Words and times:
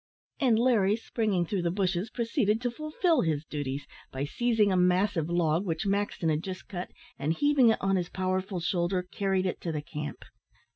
And 0.39 0.57
Larry, 0.57 0.95
springing 0.95 1.45
through 1.45 1.61
the 1.61 1.69
bushes, 1.69 2.09
proceeded 2.09 2.59
to 2.61 2.71
fulfil 2.71 3.21
his 3.21 3.45
duties, 3.45 3.85
by 4.11 4.25
seizing 4.25 4.71
a 4.71 4.75
massive 4.75 5.29
log, 5.29 5.63
which 5.63 5.85
Maxton 5.85 6.29
had 6.29 6.41
just 6.41 6.67
cut, 6.67 6.89
and, 7.19 7.33
heaving 7.33 7.69
it 7.69 7.77
on 7.81 7.97
his 7.97 8.09
powerful 8.09 8.59
shoulder, 8.59 9.03
carried 9.03 9.45
it 9.45 9.61
to 9.61 9.71
the 9.71 9.83
camp. 9.83 10.25